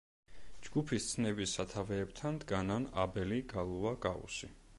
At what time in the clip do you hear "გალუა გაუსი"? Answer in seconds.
3.55-4.53